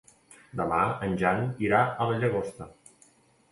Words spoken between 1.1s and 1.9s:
Jan irà